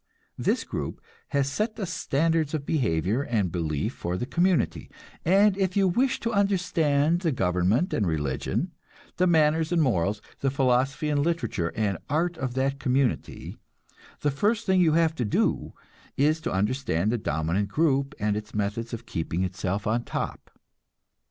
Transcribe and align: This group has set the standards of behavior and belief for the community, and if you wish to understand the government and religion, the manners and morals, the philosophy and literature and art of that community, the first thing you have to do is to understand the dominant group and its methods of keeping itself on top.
This 0.35 0.63
group 0.63 0.99
has 1.27 1.47
set 1.47 1.75
the 1.75 1.85
standards 1.85 2.55
of 2.55 2.65
behavior 2.65 3.21
and 3.21 3.51
belief 3.51 3.93
for 3.93 4.17
the 4.17 4.25
community, 4.25 4.89
and 5.23 5.55
if 5.55 5.77
you 5.77 5.87
wish 5.87 6.19
to 6.21 6.33
understand 6.33 7.19
the 7.19 7.31
government 7.31 7.93
and 7.93 8.07
religion, 8.07 8.71
the 9.17 9.27
manners 9.27 9.71
and 9.71 9.79
morals, 9.79 10.19
the 10.39 10.49
philosophy 10.49 11.07
and 11.09 11.21
literature 11.23 11.71
and 11.75 11.99
art 12.09 12.35
of 12.35 12.55
that 12.55 12.79
community, 12.79 13.57
the 14.21 14.31
first 14.31 14.65
thing 14.65 14.81
you 14.81 14.93
have 14.93 15.13
to 15.13 15.23
do 15.23 15.73
is 16.17 16.41
to 16.41 16.51
understand 16.51 17.11
the 17.11 17.19
dominant 17.19 17.69
group 17.69 18.15
and 18.19 18.35
its 18.35 18.55
methods 18.55 18.95
of 18.95 19.05
keeping 19.05 19.43
itself 19.43 19.85
on 19.85 20.03
top. 20.03 20.49